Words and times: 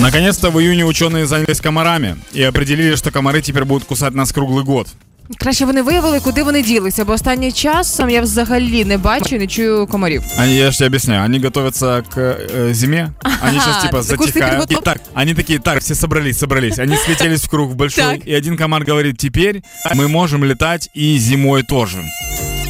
Наконец-то 0.00 0.50
в 0.50 0.60
июне 0.60 0.84
ученые 0.84 1.26
занялись 1.26 1.60
комарами 1.60 2.16
и 2.32 2.42
определили, 2.42 2.96
что 2.96 3.10
комары 3.10 3.42
теперь 3.42 3.64
будут 3.64 3.84
кусать 3.84 4.14
нас 4.14 4.32
круглый 4.32 4.64
год. 4.64 4.88
Краще 5.38 5.64
вони 5.64 5.82
виявили, 5.82 6.20
куди 6.20 6.42
вони 6.42 6.62
ділися, 6.62 7.04
бо 7.04 7.12
останнім 7.12 7.52
часом 7.52 8.10
я 8.10 8.20
взагалі 8.20 8.84
не 8.84 8.98
бачу 8.98 9.36
і 9.36 9.38
не 9.38 9.46
чую 9.46 9.86
комарів. 9.86 10.22
Они, 10.38 10.54
я 10.56 10.70
же 10.70 10.78
тебе 10.78 10.88
объясняю, 10.88 11.24
они 11.24 11.38
готовятся 11.38 12.02
к 12.14 12.20
э, 12.20 12.74
зиме, 12.74 13.10
они 13.42 13.58
сейчас 13.60 13.82
типа 13.82 14.02
за 14.02 14.16
курсы 14.16 14.26
затихают. 14.26 14.60
подготовки. 14.60 14.82
И 14.82 14.84
так, 14.84 15.00
они 15.14 15.34
такие, 15.34 15.58
так, 15.58 15.80
все 15.80 15.94
собрались, 15.94 16.38
собрались. 16.38 16.78
Они 16.78 16.96
слетелись 16.96 17.40
в 17.40 17.48
круг 17.48 17.70
в 17.70 17.74
большой, 17.74 18.04
Так. 18.18 18.26
и 18.28 18.34
один 18.34 18.56
комар 18.56 18.84
говорит, 18.84 19.16
теперь 19.18 19.62
мы 19.94 20.08
можем 20.08 20.44
летать 20.44 20.90
и 20.94 21.18
зимой 21.18 21.62
тоже. 21.62 21.98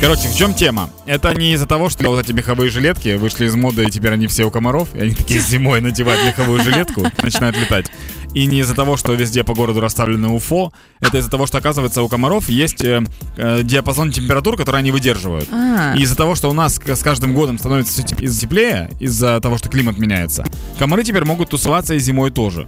Короче, 0.02 0.29
в 0.29 0.36
чем 0.36 0.54
тема? 0.54 0.89
Это 1.05 1.34
не 1.34 1.54
из-за 1.54 1.66
того, 1.66 1.89
что 1.89 2.09
вот 2.09 2.23
эти 2.23 2.31
меховые 2.31 2.71
жилетки 2.71 3.18
вышли 3.18 3.48
из 3.48 3.55
моды, 3.55 3.84
и 3.84 3.91
теперь 3.91 4.13
они 4.13 4.27
все 4.27 4.45
у 4.45 4.52
комаров, 4.52 4.95
и 4.95 5.02
они 5.02 5.13
такие 5.13 5.41
зимой 5.41 5.81
надевают 5.81 6.23
меховую 6.25 6.63
жилетку, 6.63 7.04
начинают 7.21 7.57
летать. 7.57 7.88
И 8.34 8.45
не 8.45 8.59
из-за 8.59 8.75
того, 8.75 8.95
что 8.95 9.13
везде 9.13 9.44
по 9.44 9.53
городу 9.53 9.81
расставлены 9.81 10.30
УФО, 10.30 10.72
это 11.02 11.17
из-за 11.17 11.30
того, 11.30 11.48
что, 11.48 11.58
оказывается, 11.58 12.02
у 12.02 12.08
комаров 12.08 12.48
есть 12.48 12.81
э, 12.84 13.03
э, 13.38 13.63
диапазон 13.63 14.12
температур, 14.12 14.55
который 14.55 14.77
они 14.77 14.91
выдерживают. 14.91 15.49
А. 15.52 15.95
И 15.95 16.02
из-за 16.03 16.16
того, 16.16 16.36
что 16.36 16.50
у 16.50 16.53
нас 16.53 16.80
с 16.86 17.02
каждым 17.02 17.34
годом 17.34 17.58
становится 17.58 17.91
все 17.91 18.03
теп- 18.03 18.25
теплее, 18.25 18.91
из-за 19.00 19.39
того, 19.41 19.58
что 19.58 19.67
климат 19.67 19.97
меняется, 19.97 20.45
комары 20.77 21.03
теперь 21.03 21.25
могут 21.25 21.50
тусоваться 21.50 21.95
и 21.95 22.00
зимой 22.00 22.31
тоже. 22.31 22.67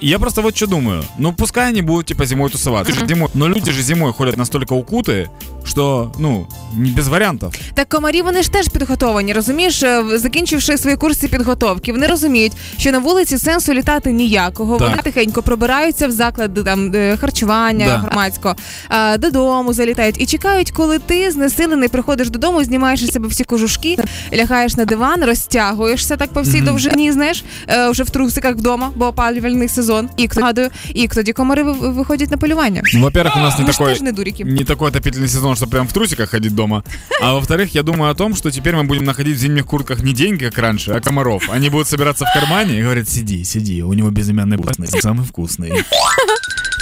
И 0.00 0.08
я 0.08 0.18
просто 0.18 0.42
вот 0.42 0.56
что 0.56 0.66
думаю. 0.66 1.04
Ну, 1.16 1.32
пускай 1.32 1.68
они 1.68 1.80
будут, 1.80 2.06
типа, 2.06 2.24
зимой 2.24 2.50
тусоваться. 2.50 3.06
Зимой. 3.06 3.28
Но 3.34 3.46
люди 3.46 3.70
же 3.70 3.82
зимой 3.82 4.12
ходят 4.12 4.36
настолько 4.36 4.72
укуты, 4.72 5.30
что, 5.64 6.12
ну, 6.18 6.46
не 6.76 6.90
без 6.90 7.08
вариантов. 7.08 7.54
Так 7.74 7.88
комарі 7.88 8.22
вони 8.22 8.42
ж 8.42 8.52
теж 8.52 8.68
підготовані, 8.68 9.32
розумієш, 9.32 9.82
Е, 9.82 10.18
закінчивши 10.18 10.78
свої 10.78 10.96
курси 10.96 11.28
підготовки, 11.28 11.92
вони 11.92 12.06
розуміють, 12.06 12.52
що 12.78 12.92
на 12.92 12.98
вулиці 12.98 13.38
сенсу 13.38 13.72
літати 13.72 14.12
ніякого. 14.12 14.78
Так. 14.78 14.88
Вони 14.90 15.02
тихенько 15.02 15.42
пробираються 15.42 16.08
в 16.08 16.10
заклади 16.10 16.62
там 16.62 16.92
е, 16.94 17.16
харчування 17.16 17.86
Да. 17.86 17.98
громадського, 17.98 18.54
додому 19.18 19.72
залітають 19.72 20.20
і 20.20 20.26
чекають, 20.26 20.70
коли 20.70 20.98
ти 20.98 21.30
знесилений 21.30 21.88
приходиш 21.88 22.30
додому, 22.30 22.64
знімаєш 22.64 23.02
із 23.02 23.10
себе 23.10 23.28
всі 23.28 23.44
кожушки, 23.44 23.96
лягаєш 24.34 24.76
на 24.76 24.84
диван, 24.84 25.24
розтягуєшся 25.24 26.16
так 26.16 26.32
по 26.32 26.42
всій 26.42 26.60
довжині, 26.60 27.12
знаєш, 27.12 27.44
е, 27.68 27.88
вже 27.90 28.02
в 28.02 28.10
трусиках 28.10 28.56
вдома, 28.56 28.90
бо 28.96 29.06
опалювальний 29.06 29.68
сезон. 29.68 30.08
І 30.16 30.28
нагадую, 30.36 30.70
і 30.94 31.08
тоді 31.08 31.32
комари 31.32 31.62
виходять 31.62 32.30
на 32.30 32.36
полювання. 32.36 32.82
Ну, 32.94 33.00
во-первых, 33.00 33.36
у 33.36 33.40
нас 33.40 33.58
не 33.58 33.64
такой... 33.64 34.00
не. 34.00 34.12
Не 34.44 34.64
такой 34.64 34.90
отопительный 34.90 35.28
сезон, 35.28 35.51
что 35.56 35.66
прям 35.66 35.88
в 35.88 35.92
трусиках 35.92 36.30
ходить 36.30 36.54
дома. 36.54 36.84
А 37.20 37.34
во-вторых, 37.34 37.74
я 37.74 37.82
думаю 37.82 38.10
о 38.10 38.14
том, 38.14 38.34
что 38.34 38.50
теперь 38.50 38.74
мы 38.76 38.84
будем 38.84 39.04
находить 39.04 39.36
в 39.36 39.40
зимних 39.40 39.66
куртках 39.66 40.02
не 40.02 40.12
деньги, 40.12 40.44
как 40.44 40.58
раньше, 40.58 40.92
а 40.92 41.00
комаров. 41.00 41.48
Они 41.50 41.68
будут 41.68 41.88
собираться 41.88 42.24
в 42.24 42.32
кармане 42.32 42.78
и 42.78 42.82
говорят, 42.82 43.08
сиди, 43.08 43.44
сиди, 43.44 43.82
у 43.82 43.92
него 43.92 44.10
безымянный 44.10 44.56
вкусный, 44.56 44.88
самый 44.88 45.24
вкусный. 45.24 45.72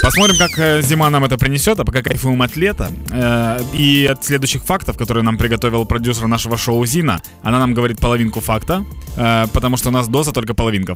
Посмотрим, 0.01 0.37
как 0.37 0.57
э, 0.57 0.81
зима 0.81 1.09
нам 1.09 1.23
это 1.25 1.37
принесет, 1.37 1.79
а 1.79 1.85
пока 1.85 2.01
кайфуем 2.01 2.41
от 2.41 2.55
лета. 2.55 2.91
Э, 3.11 3.59
и 3.73 4.07
от 4.11 4.23
следующих 4.25 4.63
фактов, 4.63 4.97
которые 4.97 5.23
нам 5.23 5.37
приготовил 5.37 5.85
продюсер 5.85 6.27
нашего 6.27 6.57
шоу 6.57 6.83
Зина, 6.85 7.21
она 7.43 7.59
нам 7.59 7.75
говорит 7.75 7.99
половинку 7.99 8.39
факта, 8.39 8.83
э, 9.15 9.45
потому 9.53 9.77
что 9.77 9.89
у 9.89 9.91
нас 9.91 10.07
доза 10.07 10.31
только 10.31 10.55
половинка. 10.55 10.95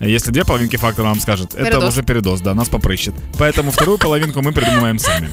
Если 0.00 0.32
две 0.32 0.44
половинки 0.44 0.76
факта 0.76 1.04
нам 1.04 1.20
скажет, 1.20 1.54
это 1.54 1.86
уже 1.86 2.02
передоз, 2.02 2.40
да, 2.40 2.54
нас 2.54 2.68
попрыщет. 2.68 3.14
Поэтому 3.38 3.70
вторую 3.70 3.98
половинку 3.98 4.42
мы 4.42 4.52
придумаем 4.52 4.98
сами. 4.98 5.30